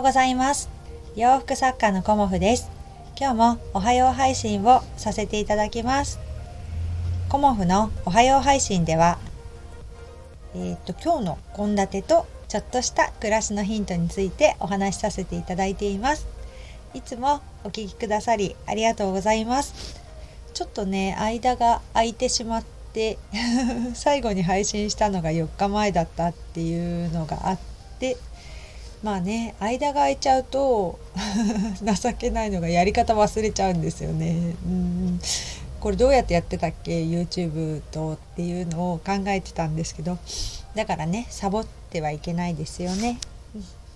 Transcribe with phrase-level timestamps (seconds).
[0.00, 0.70] ようございます。
[1.14, 2.70] 洋服作家のコモフです。
[3.18, 6.18] 今日もおはよう配信をさせていただきます。
[7.28, 9.18] コモフのおはよう配信では
[10.54, 16.26] えっ、と今日の献立とちょっとした暮らしのヒントについてお話しさせていただいています。
[16.94, 20.00] いつもお聞きくださりありがとうございます。
[20.54, 23.18] ちょっとね間が空いてしまって
[23.92, 27.58] 最後に配信したのが4日前だったっていうのがあっ
[27.98, 28.16] て
[29.02, 30.98] まあね間が空いちゃうと
[31.82, 34.54] 情けないのがやり方忘れちゃうんですよね。
[34.66, 35.20] うん
[35.80, 40.18] これどうやってやってたっけ YouTube とっていうのを考えてたんですけど
[40.74, 43.18] だからねサボってはいけないですよね。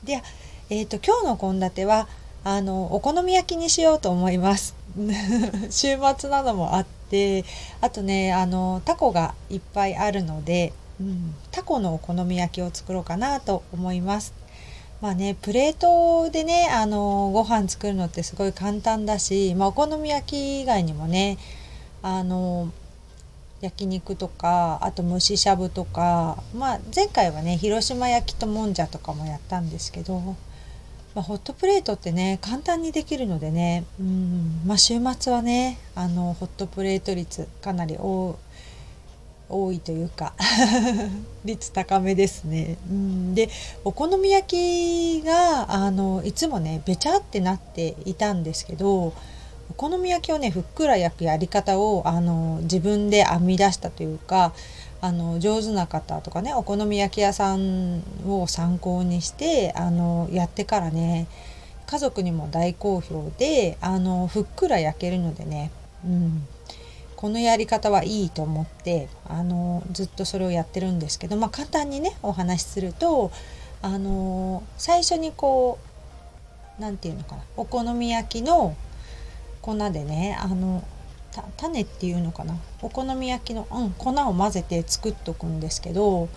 [0.02, 0.22] で、
[0.70, 2.08] えーと、今日の献立は
[2.42, 4.74] あのお好み焼きにしようと思います。
[5.70, 7.44] 週末などもあって
[7.80, 14.32] あとねあのタコがいっぱいあるので、うん、タコのお好み焼きを作ろうかなと思います。
[15.00, 21.38] まあねプレートでねあのご飯作るのってすごい簡単だし、まあ、お好み焼き以外にもね
[22.02, 22.72] あの
[23.60, 30.34] 焼肉とかあと蒸ししゃぶとか、まあ、前回はね広島焼きともんじゃとかもやったんですけど、ま
[31.16, 38.53] あ、ホットプレートってね簡単にできるのでねうん、まあ、週末はねあのホットプレート率かなり多い
[39.54, 40.34] 多いというか
[41.44, 42.76] 率高めですね。
[42.90, 43.48] うん、で
[43.84, 49.12] お好み焼きがあのいつもねべちゃってなっていたんですけど
[49.70, 54.52] お好み焼きをねふっくら焼くやり方をあの自分で編み出したというか
[55.00, 61.26] あの上手な方とかねお好み焼き屋さんを参考にしてあのやってからね
[61.86, 65.70] 家族にも大好評であのふっくら焼けるのでね、
[66.04, 66.46] うん、
[67.24, 73.32] このやり方はいいと思ってあのずっとそれをやってるんですけど、まあ、簡単にねお話しすると
[73.80, 75.78] あの最初にこ
[76.78, 78.76] う何て言うのかなお好み焼きの
[79.62, 80.84] 粉でねあの
[81.56, 86.28] 種っていうのかなお好み焼きの、うん、粉を混ぜて作っとくんですけど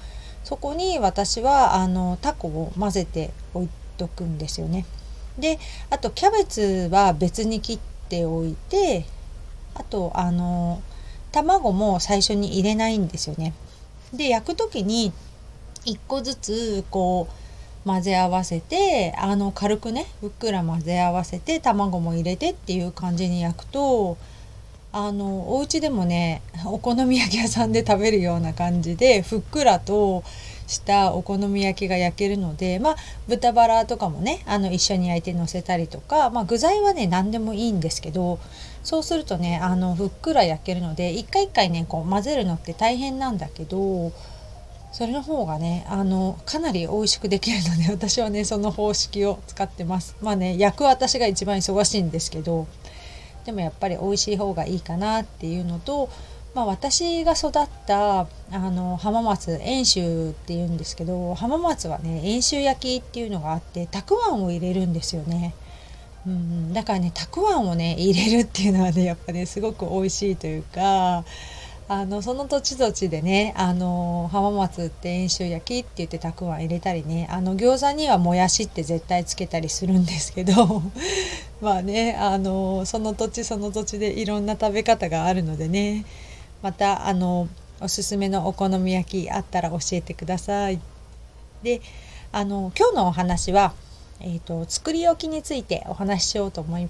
[0.45, 4.85] そこに私はあのタコを混ぜて置いとくんですよね。
[5.37, 9.03] であとキャベツは別に切っておいて
[9.77, 10.81] あとあの
[11.31, 13.53] 卵も最初に入れないんですよね。
[14.13, 15.11] で焼く時に
[15.85, 24.17] 1個ずつこう混ぜ合わせてあの軽くねふっくら混ぜ合わせて卵も入れてっていう感じに焼くと
[24.91, 30.23] あのお家でもねお好み焼き屋さんで食べるような感じでふっくらと
[30.67, 32.95] したお好み焼きが焼けるのでまあ
[33.27, 38.39] 豚バラとかもねあの一緒に焼いてのせたりとか、まあ、具材はね何でもいいんですけど
[38.83, 44.11] そうするとねあのふっくら焼けるので一回一回ねこう混ぜるのって大変なんだけど
[44.91, 50.15] それの方がねあのかなり美味しくできるので 私はねその方式を使ってます。
[50.21, 52.67] まあね焼く私が一番忙しいんですけど
[53.45, 56.09] でもやっぱり美味しい方がいいかなっていうのと
[56.53, 57.51] まあ、私が育っ
[57.85, 65.53] たあの浜松遠州っていうんですけど浜松はね遠州焼きっていうのがあってたくあんを入れるんですよね。
[66.25, 71.23] うん、だからねたくあんをね入れるっていうのはねやっぱねすごく美味しいというか
[71.89, 80.81] あのその土地土地でねあの浜松って遠州焼きって言ってたくあん入れたりねあの餃子にはもやしって絶対つけたりするんですけど
[81.61, 86.03] まあねあのその土地その土地でいろんな食べ方があるのでね
[86.61, 87.47] またあの
[87.79, 90.79] おすすめのお好み焼きあったら教えてください。
[91.63, 91.81] で
[92.31, 93.73] あの今日のお話は、
[94.19, 96.87] えーと、作り置きについてお話ししようと思い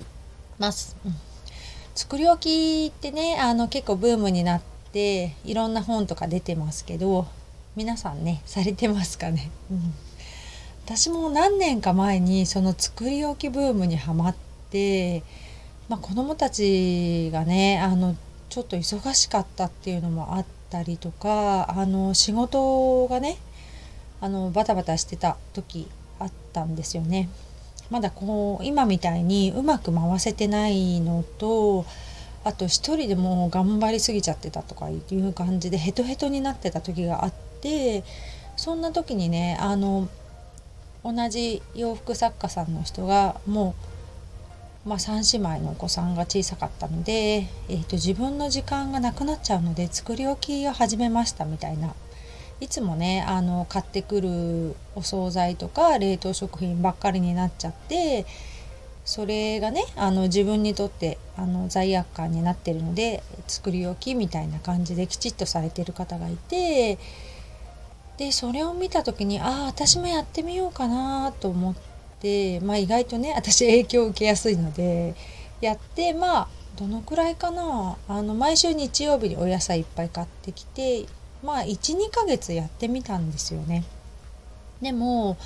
[0.60, 0.96] ます。
[1.06, 1.16] うん、
[1.96, 4.62] 作り置きってねあの結構ブームになっ
[4.92, 7.28] ていろんな本とか出てますけど
[7.76, 9.94] 皆さんねされてますかね、うん、
[10.86, 14.36] 私も何年か前にその作り置きブームにはまっ
[14.72, 15.22] て、
[15.88, 18.16] まあ、子どもたちがねあの
[18.50, 23.38] ちょっと忙しかったっていうのもあったりとかあの仕事がね
[24.22, 25.88] あのバタバタしてた時
[26.20, 27.30] あったんですよね。
[27.90, 31.86] まだこう今みたいにうまく回せてないのと
[32.44, 38.04] あと一人でもう頑張りすぎちゃってたとかいう感じでヘトヘトになってた時があって
[38.58, 40.10] そんな時にねあの
[41.04, 43.97] 同じ洋服作家さんの人がもう
[44.88, 51.94] まあ、3姉妹のお子さんが小さかったので、えーと、自分の時間がなくなっちゃうので作り置きを始めましたみたいな。
[52.60, 58.26] いつもねあの買ってくるお惣菜とか冷凍食品ばっかりになっちゃって
[59.06, 66.98] それがねあの自分にとってあの罪悪感になってるので作り置きみたいな感じできちっとされてる方がいて
[68.18, 71.87] でそれを見た時にああ私もやってみようかなと思って、
[72.64, 75.16] まあ、意外とね私影響を受けやすいので
[75.62, 81.06] やってまあどのくらいかなあの毎週日曜日にお野菜いっぱい買ってきて
[81.44, 83.84] まあ12ヶ月やってみたんですよね。
[84.82, 85.38] でも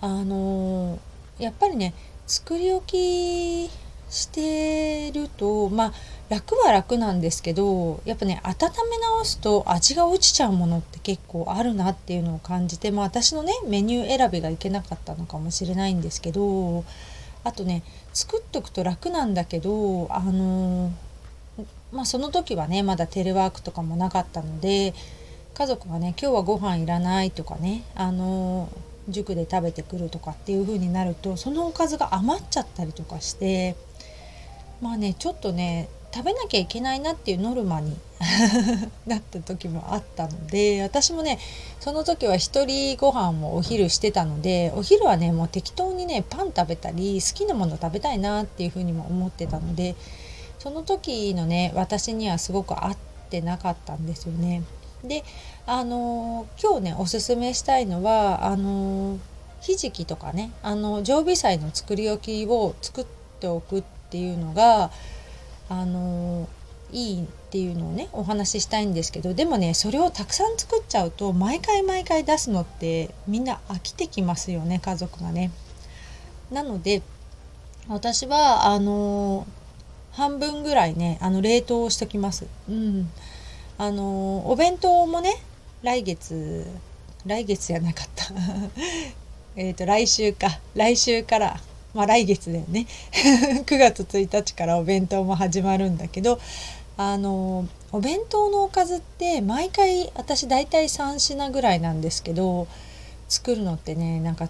[0.00, 0.98] あの
[1.38, 1.94] やっぱりね
[2.26, 3.70] 作り置き
[4.12, 5.92] してるとまあ
[6.28, 8.54] 楽は楽なんですけどやっぱね温
[8.90, 16.84] め直すと味が落ちちゃうものって結構あるなっていうのを感じてまあ私のねメニュー選びがいけなかったのかもしれないんですけど
[17.42, 17.82] あとね
[18.12, 20.92] 作っとくと楽なんだけどあの
[21.90, 24.92] まあその時はねまだテレワークとかもなかったので
[25.54, 28.68] 家族がね今日はご飯いらないとかねあの
[29.08, 33.76] 塾で食べてくるとかっていう風になるとそのおかずが余っちゃったりとかして
[34.80, 37.96] まあねちょっとね食べなきゃいけないなっていうノルマに
[39.06, 41.38] なった時もあったので私もね
[41.80, 49.94] その時は一人ご飯もお昼してたのでお昼はねもう適当にねパン食べたり好きなもの食べたいなっていうふうにも思ってたので
[50.58, 52.96] その時のね私にはすごく合っ
[53.30, 54.62] てなかったんですよね。
[55.04, 55.24] で
[55.66, 59.18] あの、今日ねおすすめしたいのはあの、
[59.62, 63.06] ひじきとかねあの常備菜の作り置きを作っ
[63.40, 64.90] ておくっていうのが
[65.68, 66.48] あの
[66.90, 75.50] いいっていうのをねお話ししたいんですけどでもねそれをたくさん作っちゃうと毎回毎回出すのってみんな飽きてきますよね家族がね。
[76.50, 77.02] なので
[77.88, 79.46] 私はあの
[80.10, 82.46] 半分ぐらいねあの冷凍をしときます。
[82.68, 83.10] うん、
[83.78, 85.36] あのお弁当もね
[85.82, 86.66] 来月
[87.26, 88.26] 来月じゃなかった。
[89.56, 90.60] えと来週か。
[90.74, 91.60] 来週から
[91.94, 92.86] まあ来月だよね。
[93.66, 96.40] 9月1日からお弁当も始まるんだけど
[96.96, 102.66] あのお弁当のおかずって毎回私大体3品ぐらいなんですけど
[103.28, 104.48] 作るのってねなんか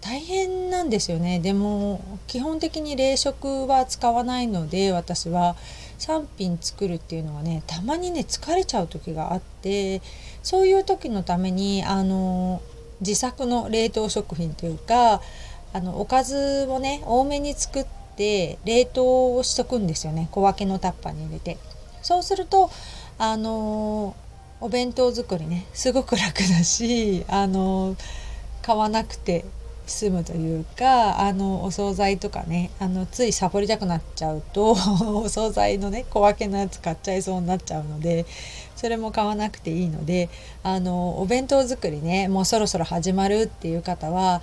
[0.00, 1.40] 大変なんですよね。
[1.40, 5.56] でも基本的に冷食は使わないので私は
[5.98, 10.02] 3品作るっていうのはねたまにね疲れちゃう時があって
[10.42, 12.62] そういう時のためにあの
[13.00, 15.20] 自作の冷凍食品というか
[15.72, 17.86] あのおかずをね多めに作っ
[18.16, 20.28] て冷凍をしとくんですよね。
[20.30, 21.58] 小分けのタッパーに入れて。
[22.02, 22.70] そうすると
[23.18, 24.14] あの
[24.60, 27.96] お弁当作りねすごく楽だしあの
[28.62, 29.44] 買わなくて
[29.86, 34.72] 済むというかあのお惣菜とかねあのついサボりたくなっちゃうと
[35.22, 38.24] お惣菜のね小分けのやつ買っちゃいそうになっちゃうので
[38.76, 40.28] それも買わなくていいので
[40.62, 44.42] あのお弁当作りねもうそろそろ始まるっていう方は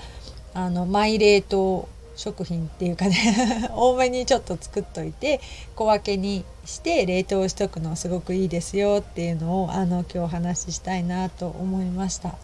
[0.53, 5.41] あのマイ冷凍食品っていうかね 多めにちょっと作っといて
[5.75, 12.35] 小分けにして冷凍しとくのすごくいいですよっていうのをあの今日お話ししたいなと思いました。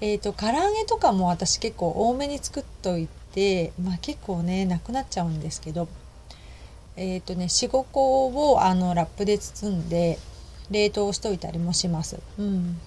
[0.00, 5.88] えーと、唐揚げとかも私結構多めに作っといて、まあ、結構ねなくなっちゃうんですけど
[6.96, 10.18] えっ、ー、とね45個をあのラップで包んで
[10.70, 12.18] 冷凍しといたりもします。
[12.38, 12.80] うん、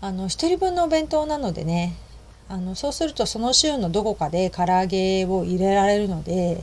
[0.00, 1.96] あの1人分のお弁当なのでね
[2.48, 6.62] あのそうするとその週のどこかで唐揚げを入れられるので、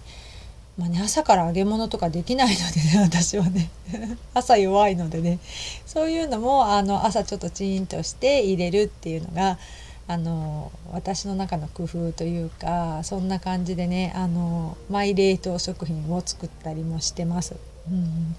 [0.78, 3.70] まあね、朝から揚げ物とかできないのでね 私はね
[4.34, 5.38] 朝弱いのでね
[5.86, 9.60] そういうのもあの朝ちょっとチーンとして入れるっていうのが
[10.08, 17.56] あの私の中の工夫というかそんな感じでねあのマイ冷凍食品を作ったりもしてます。
[17.90, 18.36] うん、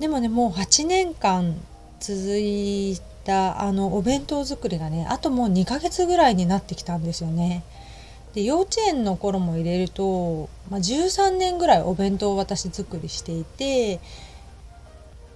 [0.00, 1.54] でもねもう8年間
[2.00, 7.62] 続いたあのお弁当作りがねあともう2ヶ月ぐらいになってきたんですよね。
[8.34, 14.00] で幼稚園の頃も入れると、まあ、13年ぐらいお弁当を私作りしていて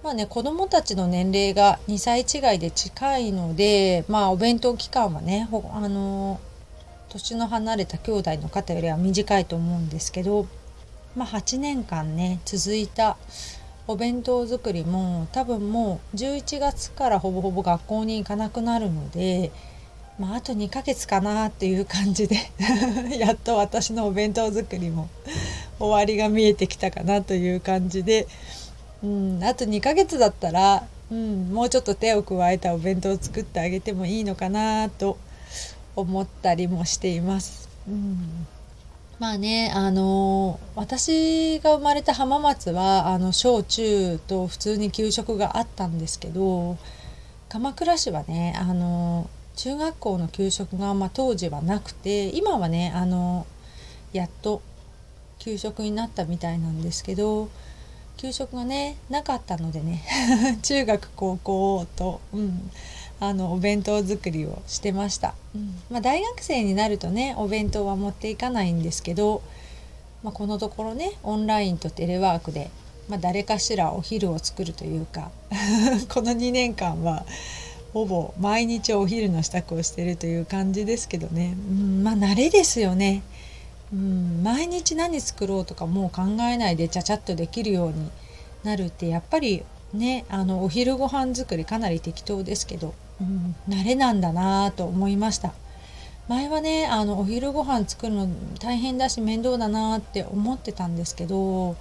[0.03, 6.39] まあね子供たちの年齢が2歳違いで近いのでまあお弁当期間はねあの
[7.09, 10.47] 年の離れた兄弟の方よりは短いと思うんですけど
[11.15, 13.17] まあ8年間ね続いた
[13.85, 19.51] お弁当作りも多分もう11月からほぼほぼ学校に行かなくなるので、
[20.19, 22.37] まあ、あと2ヶ月かなっていう感じで
[23.17, 25.09] やっと私のお弁当作りも
[25.79, 28.27] 終わりが見えてきたかなという感じで、
[29.03, 35.17] うん、あと2ヶ月だったら、うん、もうちょっと手を加えたお弁当を作ってあげてもいいのかなと
[35.95, 37.67] 思ったりもしています。
[37.87, 38.47] うん
[39.19, 46.77] まあねあの私が生まれた浜松はあの小中と普通に給食があったんですけど
[47.47, 53.45] 鎌倉市はねあの中学校の給食が、まあ、当時はなくて今はねあの
[54.11, 54.61] やっと
[55.39, 57.49] 給食になったみたいなんですけど
[58.17, 60.03] 給食がねなかったのでね
[60.63, 62.71] 中学高校と、うん、
[63.19, 65.75] あのお弁当作りをしてました、うん。
[65.89, 69.41] まあ、大学生になるとねお弁当は持っていかないんですけど、
[70.23, 72.69] まあ、このところねオンラインとテレワークで、
[73.09, 75.31] まあ、誰かしらお昼を作るというか
[76.13, 77.25] この2年間は
[77.93, 83.23] ほぼ毎日お昼の支度をしてるという感じですけどね、うん、まあ慣れですよね、
[83.93, 88.09] うん、毎日何作ろうとかもう考えないでちゃちゃっとできるように
[88.63, 95.53] なるってやっぱりねあのお昼ご飯作りかなり適当ですけどうん、慣れなんだなと思いました。
[96.29, 98.27] 前はねあのお昼ご飯作るの
[98.59, 101.75] 大変だし面倒だなって思ってたんですけど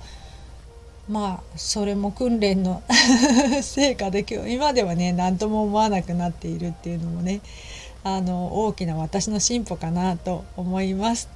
[1.09, 2.83] まあそれも訓練の
[3.63, 7.41] 成果で今日今ではね何とも思わなくなっているっていうのもね
[8.05, 11.29] あの大きな私の進歩かなと思います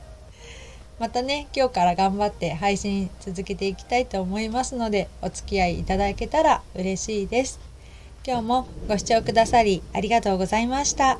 [0.98, 7.58] またね今日から頑張って配信続けていきたいと思いますのでお付き合いいただけたら嬉しいです
[8.26, 11.18] 今日もご視聴くださりありがとうございました。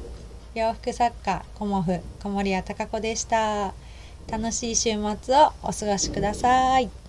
[0.57, 3.75] 洋服作家コモフ小森屋隆子でした。
[4.27, 7.06] 楽しい週末をお過ごしください。